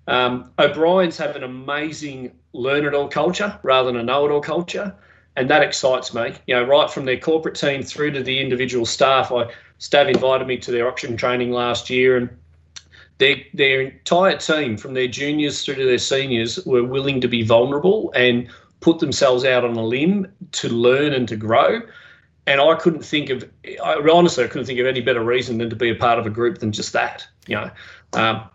[0.08, 4.42] um, O'Brien's have an amazing learn it all culture rather than a know it all
[4.42, 4.96] culture.
[5.36, 6.34] And that excites me.
[6.48, 9.32] You know, right from their corporate team through to the individual staff.
[9.32, 12.30] I Stav invited me to their auction training last year and
[13.17, 17.43] their their entire team, from their juniors through to their seniors, were willing to be
[17.43, 21.82] vulnerable and put themselves out on a limb to learn and to grow.
[22.46, 23.50] And I couldn't think of,
[23.84, 26.26] I, honestly, I couldn't think of any better reason than to be a part of
[26.26, 27.26] a group than just that.
[27.48, 27.72] You know,
[28.13, 28.50] um,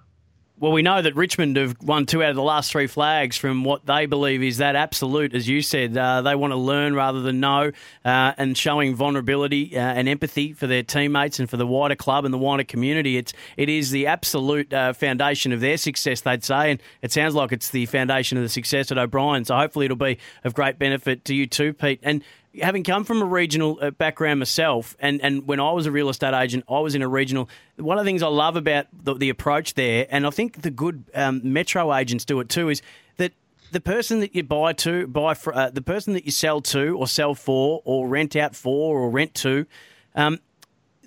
[0.60, 3.64] well, we know that Richmond have won two out of the last three flags from
[3.64, 5.96] what they believe is that absolute, as you said.
[5.96, 7.70] Uh, they want to learn rather than know,
[8.04, 12.24] uh, and showing vulnerability uh, and empathy for their teammates and for the wider club
[12.24, 13.16] and the wider community.
[13.16, 17.34] It's it is the absolute uh, foundation of their success, they'd say, and it sounds
[17.34, 19.44] like it's the foundation of the success at O'Brien.
[19.44, 22.00] So hopefully it'll be of great benefit to you too, Pete.
[22.02, 22.24] And
[22.60, 26.08] having come from a regional uh, background myself, and, and when I was a real
[26.08, 27.48] estate agent, I was in a regional.
[27.76, 30.70] One of the things I love about the, the approach there, and I think the
[30.70, 32.82] good um, metro agents do it too, is
[33.16, 33.32] that
[33.72, 36.96] the person that you buy to, buy for uh, the person that you sell to,
[36.96, 39.66] or sell for, or rent out for, or rent to.
[40.14, 40.40] Um,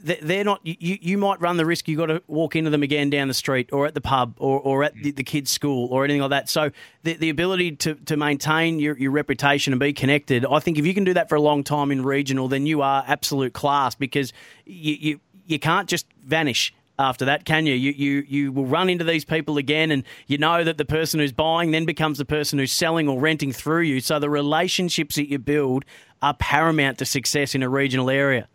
[0.03, 0.59] they're not.
[0.63, 1.87] You, you might run the risk.
[1.87, 4.59] you've got to walk into them again down the street, or at the pub, or,
[4.59, 5.03] or at mm.
[5.03, 6.49] the, the kids' school, or anything like that.
[6.49, 6.71] So
[7.03, 10.85] the, the ability to, to maintain your, your reputation and be connected, I think if
[10.85, 13.95] you can do that for a long time in regional, then you are absolute class
[13.95, 14.33] because
[14.65, 17.73] you you, you can't just vanish after that, can you?
[17.73, 21.19] You you you will run into these people again, and you know that the person
[21.19, 23.99] who's buying then becomes the person who's selling or renting through you.
[23.99, 25.83] So the relationships that you build
[26.21, 28.47] are paramount to success in a regional area.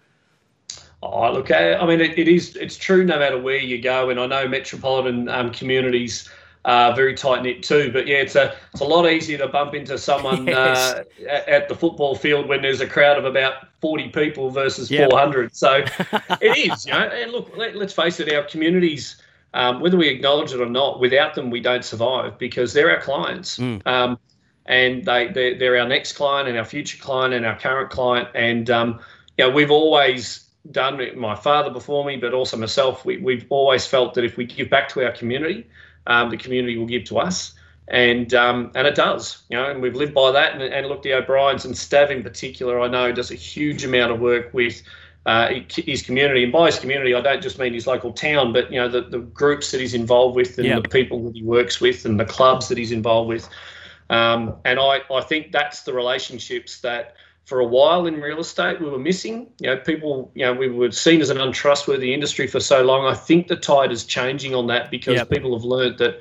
[1.12, 2.57] Oh, look, I mean, it, it is.
[2.57, 6.29] It's true no matter where you go, and I know metropolitan um, communities
[6.66, 7.90] are very tight knit too.
[7.92, 10.95] But yeah, it's a it's a lot easier to bump into someone yes.
[10.95, 11.05] uh,
[11.47, 15.11] at the football field when there's a crowd of about forty people versus yep.
[15.11, 15.57] four hundred.
[15.57, 15.85] So
[16.40, 16.99] it is, you know.
[16.99, 19.23] And look, let, us face it, our communities.
[19.55, 23.01] Um, whether we acknowledge it or not, without them we don't survive because they're our
[23.01, 23.57] clients.
[23.57, 23.87] Mm.
[23.87, 24.19] Um,
[24.66, 28.29] and they, they're, they're, our next client and our future client and our current client.
[28.35, 29.01] And, um,
[29.38, 33.05] you know, we've always done my father before me, but also myself.
[33.05, 35.66] We, we've always felt that if we give back to our community,
[36.07, 37.55] um, the community will give to us,
[37.88, 39.42] and um, and it does.
[39.48, 40.52] You know, and we've lived by that.
[40.55, 44.12] And, and look, the O'Briens and Stav in particular, I know does a huge amount
[44.12, 44.83] of work with.
[45.24, 48.70] Uh, his community, and by his community, I don't just mean his local town, but
[48.70, 50.85] you know the, the groups that he's involved with, and yep.
[50.85, 53.48] the people that he works with, and the clubs that he's involved with.
[54.09, 58.80] Um, and I, I think that's the relationships that for a while in real estate
[58.80, 59.46] we were missing.
[59.61, 63.06] You know, people, you know, we were seen as an untrustworthy industry for so long.
[63.06, 65.30] I think the tide is changing on that because yep.
[65.30, 66.18] people have learned that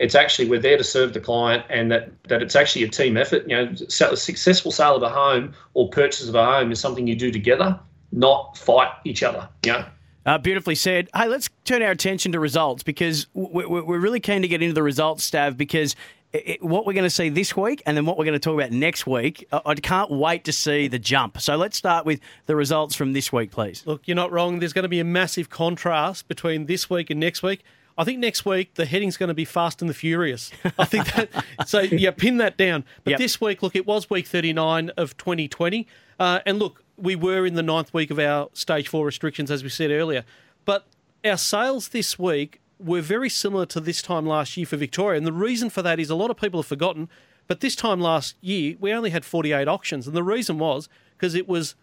[0.00, 3.18] it's actually we're there to serve the client and that that it's actually a team
[3.18, 3.46] effort.
[3.46, 7.06] You know, a successful sale of a home or purchase of a home is something
[7.06, 7.78] you do together,
[8.10, 9.48] not fight each other.
[9.64, 9.84] You know.
[10.24, 11.10] Uh, beautifully said.
[11.14, 14.74] Hey, let's turn our attention to results because we're, we're really keen to get into
[14.74, 15.96] the results, Stav, because
[16.32, 18.54] it, what we're going to see this week and then what we're going to talk
[18.54, 21.40] about next week, I, I can't wait to see the jump.
[21.40, 23.82] So let's start with the results from this week, please.
[23.86, 24.58] Look, you're not wrong.
[24.58, 27.62] There's going to be a massive contrast between this week and next week.
[27.98, 30.50] I think next week the heading's going to be Fast and the Furious.
[30.78, 31.44] I think that.
[31.66, 32.84] so yeah, pin that down.
[33.04, 33.18] But yep.
[33.18, 35.86] this week, look, it was week 39 of 2020,
[36.18, 39.62] uh, and look, we were in the ninth week of our stage four restrictions, as
[39.62, 40.24] we said earlier.
[40.64, 40.86] But
[41.22, 45.18] our sales this week were very similar to this time last year for Victoria.
[45.18, 47.08] And the reason for that is a lot of people have forgotten,
[47.46, 50.06] but this time last year, we only had 48 auctions.
[50.06, 51.74] And the reason was because it was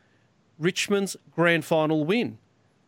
[0.59, 2.37] Richmond's grand final win.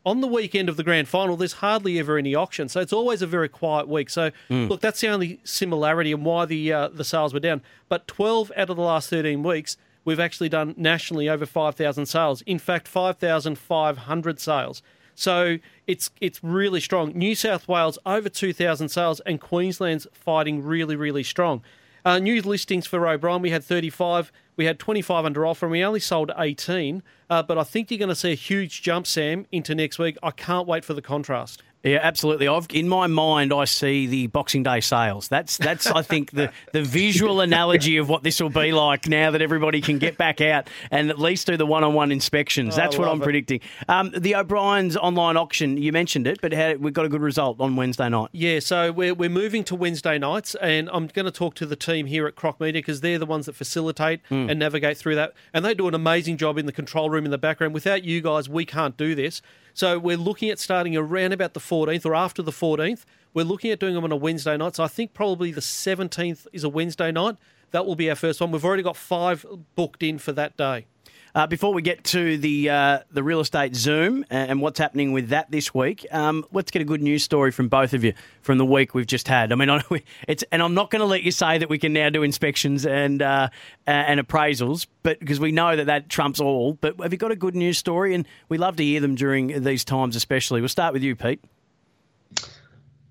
[0.04, 3.22] On the weekend of the grand final, there's hardly ever any auction, so it's always
[3.22, 4.10] a very quiet week.
[4.10, 4.68] So, mm.
[4.68, 7.62] look, that's the only similarity and why the uh, the sales were down.
[7.88, 12.42] But 12 out of the last 13 weeks, we've actually done nationally over 5,000 sales.
[12.44, 14.82] In fact, 5,500 sales.
[15.16, 17.12] So it's it's really strong.
[17.14, 21.62] New South Wales over 2,000 sales, and Queensland's fighting really really strong.
[22.04, 24.32] Uh, new listings for O'Brien, we had 35.
[24.58, 27.04] We had 25 under offer, and we only sold 18.
[27.30, 30.18] Uh, but I think you're going to see a huge jump, Sam, into next week.
[30.22, 31.64] I can't wait for the contrast.
[31.84, 32.48] Yeah, absolutely.
[32.48, 35.28] I've in my mind, I see the Boxing Day sales.
[35.28, 39.32] That's that's I think the the visual analogy of what this will be like now
[39.32, 42.76] that everybody can get back out and at least do the one-on-one inspections.
[42.76, 43.24] That's what I'm it.
[43.24, 43.62] predicting.
[43.90, 47.60] Um, the O'Brien's online auction, you mentioned it, but how, we've got a good result
[47.60, 48.30] on Wednesday night.
[48.32, 51.76] Yeah, so we're we're moving to Wednesday nights, and I'm going to talk to the
[51.76, 54.52] team here at Croc Media because they're the ones that facilitate mm.
[54.52, 57.32] and navigate through that, and they do an amazing job in the control room in
[57.32, 57.74] the background.
[57.74, 59.42] Without you guys, we can't do this.
[59.74, 63.04] So we're looking at starting around about the 14th or after the 14th.
[63.34, 64.76] We're looking at doing them on a Wednesday night.
[64.76, 67.38] So I think probably the 17th is a Wednesday night.
[67.72, 68.52] That will be our first one.
[68.52, 70.88] We've already got five booked in for that day.
[71.34, 75.30] Uh, before we get to the uh, the real estate Zoom and what's happening with
[75.30, 78.58] that this week, um, let's get a good news story from both of you from
[78.58, 79.52] the week we've just had.
[79.52, 79.70] I mean,
[80.28, 82.86] it's and I'm not going to let you say that we can now do inspections
[82.86, 83.50] and uh,
[83.88, 86.74] and appraisals, but because we know that that trumps all.
[86.74, 88.14] But have you got a good news story?
[88.14, 90.60] And we love to hear them during these times, especially.
[90.60, 91.42] We'll start with you, Pete.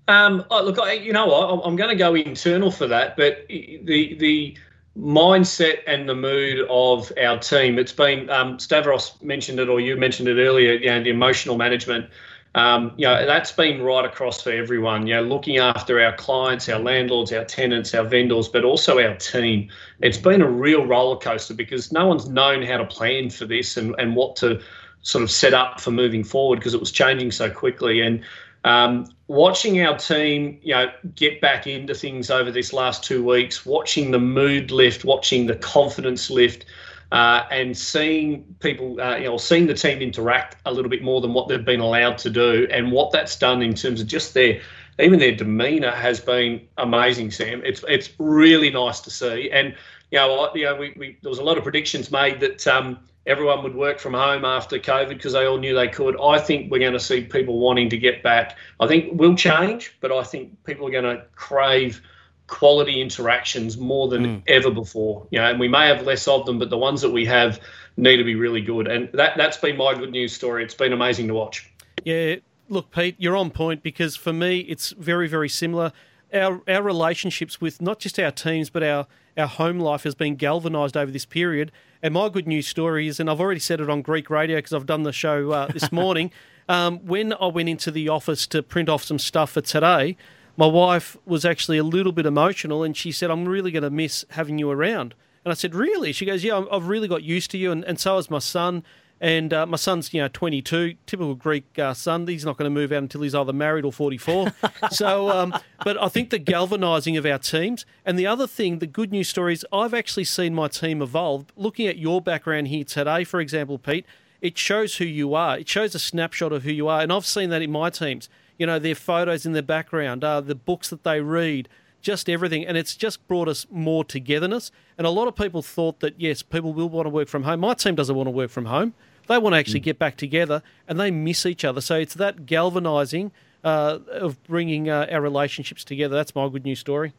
[0.07, 1.65] Um, oh, look, I, you know what?
[1.65, 4.57] I'm going to go internal for that, but the the
[4.97, 7.79] mindset and the mood of our team.
[7.79, 10.73] It's been um, Stavros mentioned it, or you mentioned it earlier.
[10.73, 12.09] You know, the emotional management.
[12.53, 15.07] Um, you know, that's been right across for everyone.
[15.07, 19.15] You know, looking after our clients, our landlords, our tenants, our vendors, but also our
[19.15, 19.69] team.
[20.01, 23.77] It's been a real roller coaster because no one's known how to plan for this
[23.77, 24.61] and, and what to
[25.03, 28.01] sort of set up for moving forward because it was changing so quickly.
[28.01, 28.21] And
[28.65, 33.65] um, watching our team, you know, get back into things over this last two weeks,
[33.65, 36.65] watching the mood lift, watching the confidence lift,
[37.13, 41.21] uh, and seeing people, uh, you know, seeing the team interact a little bit more
[41.21, 44.33] than what they've been allowed to do, and what that's done in terms of just
[44.33, 44.59] their
[44.99, 47.31] even their demeanour has been amazing.
[47.31, 49.49] Sam, it's it's really nice to see.
[49.49, 49.75] And
[50.11, 52.67] you know, you know, we, we there was a lot of predictions made that.
[52.67, 56.19] Um, everyone would work from home after COVID because they all knew they could.
[56.19, 58.57] I think we're going to see people wanting to get back.
[58.79, 62.01] I think will change, but I think people are going to crave
[62.47, 64.43] quality interactions more than mm.
[64.47, 65.27] ever before.
[65.31, 67.59] You know, and we may have less of them, but the ones that we have
[67.97, 68.87] need to be really good.
[68.87, 70.63] And that that's been my good news story.
[70.63, 71.69] It's been amazing to watch.
[72.03, 72.37] Yeah,
[72.69, 75.91] look, Pete, you're on point because for me, it's very very similar.
[76.33, 80.35] Our our relationships with not just our teams, but our our home life has been
[80.35, 81.71] galvanised over this period.
[82.03, 84.73] And my good news story is, and I've already said it on Greek radio because
[84.73, 86.31] I've done the show uh, this morning.
[86.67, 90.17] um, when I went into the office to print off some stuff for today,
[90.57, 93.89] my wife was actually a little bit emotional and she said, I'm really going to
[93.89, 95.15] miss having you around.
[95.43, 96.11] And I said, Really?
[96.11, 97.71] She goes, Yeah, I've really got used to you.
[97.71, 98.83] And, and so has my son.
[99.21, 102.25] And uh, my son's, you know, 22, typical Greek uh, son.
[102.25, 104.51] He's not going to move out until he's either married or 44.
[104.91, 105.53] so, um,
[105.85, 107.85] but I think the galvanising of our teams.
[108.03, 111.45] And the other thing, the good news story is I've actually seen my team evolve.
[111.55, 114.07] Looking at your background here today, for example, Pete,
[114.41, 115.59] it shows who you are.
[115.59, 117.01] It shows a snapshot of who you are.
[117.01, 118.27] And I've seen that in my teams.
[118.57, 121.69] You know, their photos in the background, uh, the books that they read,
[122.01, 122.65] just everything.
[122.65, 124.71] And it's just brought us more togetherness.
[124.97, 127.59] And a lot of people thought that, yes, people will want to work from home.
[127.59, 128.95] My team doesn't want to work from home.
[129.27, 129.85] They want to actually mm.
[129.85, 131.81] get back together and they miss each other.
[131.81, 133.31] So it's that galvanizing
[133.63, 136.15] uh, of bringing uh, our relationships together.
[136.15, 137.13] That's my good news story.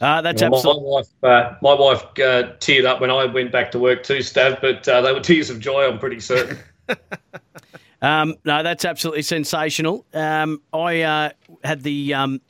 [0.00, 0.82] Uh, that's well, absolutely.
[0.82, 4.18] My wife, uh, my wife uh, teared up when I went back to work too,
[4.18, 6.58] Stav, but uh, they were tears of joy, I'm pretty certain.
[8.02, 10.06] um, no, that's absolutely sensational.
[10.14, 11.30] Um, I uh,
[11.64, 12.40] had the um,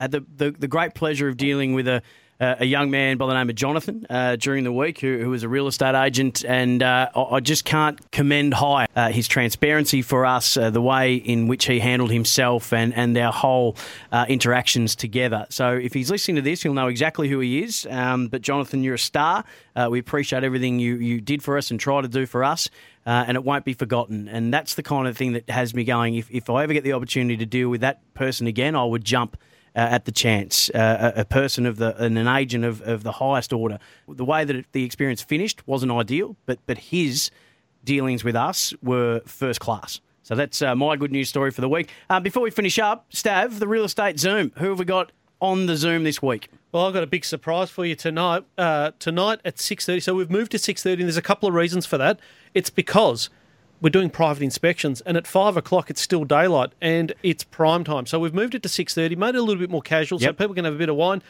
[0.00, 2.02] had the, the, the great pleasure of dealing with a
[2.40, 5.30] uh, a young man by the name of Jonathan uh, during the week who, who
[5.30, 10.02] was a real estate agent, and uh, I just can't commend high uh, his transparency
[10.02, 13.76] for us, uh, the way in which he handled himself, and, and our whole
[14.12, 15.46] uh, interactions together.
[15.50, 17.86] So if he's listening to this, he'll know exactly who he is.
[17.90, 19.44] Um, but Jonathan, you're a star.
[19.90, 22.70] we appreciate everything you, you did for us and try to do for us.
[23.04, 24.28] and it won't be forgotten.
[24.28, 26.14] And that's the kind of thing that has me going.
[26.14, 29.04] If, if I ever get the opportunity to deal with that person again, I would
[29.04, 29.44] jump uh,
[29.80, 33.12] at the chance, uh, a, a, person of the and an agent of, of the
[33.12, 33.78] highest order.
[34.08, 37.30] The way that it, the experience finished wasn't ideal, but but his
[37.84, 40.00] dealings with us were first class.
[40.22, 41.90] So that's uh, my good news story for the week.
[42.10, 44.52] Uh, before we finish up, Stav, the real estate Zoom.
[44.58, 46.50] Who have we got on the Zoom this week?
[46.72, 48.44] Well, I've got a big surprise for you tonight.
[48.58, 50.00] Uh, tonight at six thirty.
[50.00, 52.20] So we've moved to six thirty, there's a couple of reasons for that.
[52.52, 53.30] It's because
[53.80, 58.06] we're doing private inspections, and at five o'clock it's still daylight and it's prime time.
[58.06, 60.30] So we've moved it to six thirty, made it a little bit more casual, yep.
[60.30, 61.22] so people can have a bit of wine.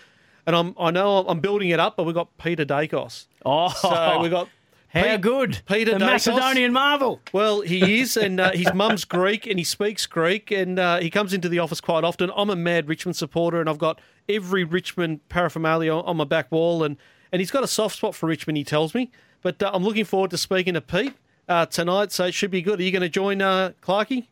[0.46, 3.26] And I'm, I know I'm building it up, but we've got Peter Daicos.
[3.44, 4.48] Oh, so we've got
[4.88, 6.06] how Pete, good, Peter the Daicos.
[6.06, 7.20] Macedonian marvel.
[7.34, 11.11] Well, he is, and uh, his mum's Greek, and he speaks Greek, and uh, he
[11.11, 12.30] comes into the office quite often.
[12.34, 16.82] I'm a mad Richmond supporter, and I've got every Richmond paraphernalia on my back wall,
[16.82, 16.96] and
[17.30, 18.56] and he's got a soft spot for Richmond.
[18.56, 19.11] He tells me,
[19.42, 21.14] but uh, I'm looking forward to speaking to Pete
[21.48, 22.80] uh, tonight, so it should be good.
[22.80, 24.26] Are you going to join uh, Clarkey?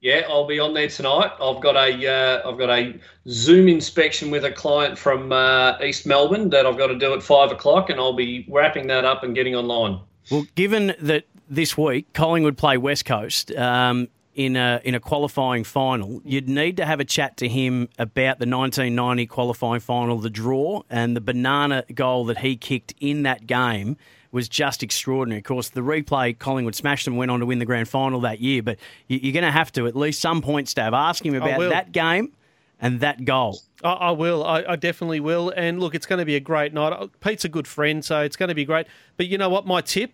[0.00, 1.32] Yeah, I'll be on there tonight.
[1.42, 6.06] I've got a uh, I've got a Zoom inspection with a client from uh, East
[6.06, 9.24] Melbourne that I've got to do at five o'clock, and I'll be wrapping that up
[9.24, 10.00] and getting online.
[10.30, 15.64] Well, given that this week Collingwood play West Coast um, in a in a qualifying
[15.64, 20.30] final, you'd need to have a chat to him about the 1990 qualifying final, the
[20.30, 23.96] draw, and the banana goal that he kicked in that game
[24.32, 25.38] was just extraordinary.
[25.38, 28.40] Of course, the replay, Collingwood smashed them, went on to win the grand final that
[28.40, 28.62] year.
[28.62, 31.92] But you're going to have to at least some point, Stav, ask him about that
[31.92, 32.32] game
[32.80, 33.60] and that goal.
[33.82, 34.44] I, I will.
[34.44, 35.52] I, I, definitely will.
[35.56, 36.92] And look, it's going to be a great night.
[36.92, 38.86] Uh, Pete's a good friend, so it's going to be great.
[39.16, 39.66] But you know what?
[39.66, 40.12] My tip.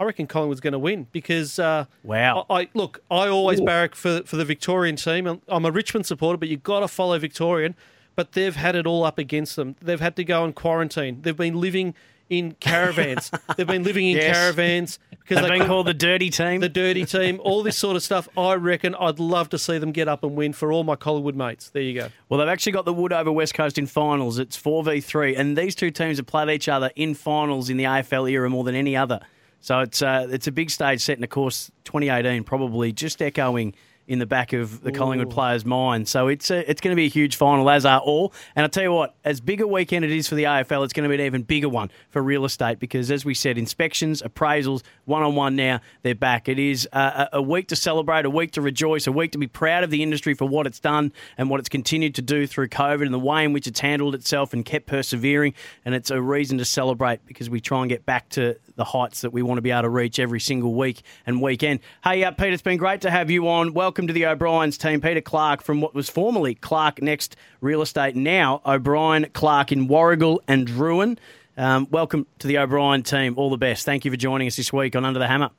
[0.00, 2.46] I reckon Collingwood's going to win because uh, wow.
[2.50, 3.00] I, I, look.
[3.10, 3.64] I always Ooh.
[3.64, 5.40] barrack for for the Victorian team.
[5.46, 7.76] I'm a Richmond supporter, but you've got to follow Victorian.
[8.16, 9.76] But they've had it all up against them.
[9.80, 11.22] They've had to go in quarantine.
[11.22, 11.94] They've been living
[12.30, 13.30] in caravans.
[13.56, 14.36] They've been living in yes.
[14.36, 16.60] caravans because they've they been called the dirty team.
[16.60, 18.28] The dirty team, all this sort of stuff.
[18.36, 21.36] I reckon I'd love to see them get up and win for all my Collingwood
[21.36, 21.70] mates.
[21.70, 22.08] There you go.
[22.28, 24.38] Well, they've actually got the Wood over West Coast in finals.
[24.38, 27.76] It's four v three, and these two teams have played each other in finals in
[27.76, 29.20] the AFL era more than any other.
[29.60, 33.74] So it's uh, it's a big stage set, and of course, 2018 probably just echoing
[34.06, 34.92] in the back of the Ooh.
[34.92, 36.08] Collingwood players' mind.
[36.08, 38.32] So it's a, it's going to be a huge final, as are all.
[38.54, 40.92] And I tell you what, as big a weekend it is for the AFL, it's
[40.92, 44.22] going to be an even bigger one for real estate because, as we said, inspections,
[44.22, 46.48] appraisals, one on one now, they're back.
[46.48, 49.46] It is a, a, week to celebrate, a week to rejoice, a week to be
[49.46, 52.68] proud of the industry for what it's done and what it's continued to do through
[52.68, 55.54] COVID and the way in which it's handled itself and kept persevering.
[55.84, 59.20] And it's a reason to celebrate because we try and get back to the heights
[59.22, 61.80] that we want to be able to reach every single week and weekend.
[62.02, 63.72] Hey, uh, Pete, it's been great to have you on.
[63.74, 65.00] Welcome welcome to the O'Brien's team.
[65.00, 70.40] Peter Clark from what was formerly Clark Next Real Estate, now O'Brien Clark in Warragul
[70.48, 71.16] and Drouin.
[71.56, 73.34] Um, welcome to the O'Brien team.
[73.38, 73.84] All the best.
[73.84, 75.50] Thank you for joining us this week on Under the Hammer.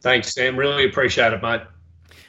[0.00, 0.56] Thanks, Sam.
[0.56, 1.60] Really appreciate it, mate.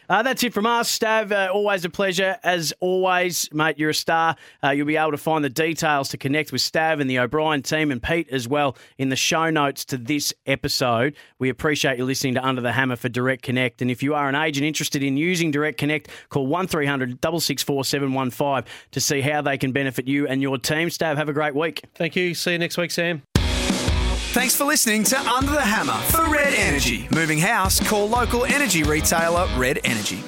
[0.09, 1.31] Uh, that's it from us, Stav.
[1.31, 2.37] Uh, always a pleasure.
[2.43, 4.35] As always, mate, you're a star.
[4.63, 7.61] Uh, you'll be able to find the details to connect with Stav and the O'Brien
[7.61, 11.15] team and Pete as well in the show notes to this episode.
[11.37, 13.81] We appreciate you listening to Under the Hammer for Direct Connect.
[13.81, 18.71] And if you are an agent interested in using Direct Connect, call 1300 664 715
[18.91, 20.89] to see how they can benefit you and your team.
[20.89, 21.83] Stav, have a great week.
[21.95, 22.33] Thank you.
[22.33, 23.28] See you next week, Sam.
[24.31, 27.07] Thanks for listening to Under the Hammer for Red Energy.
[27.09, 30.23] Moving house, call local energy retailer Red Energy.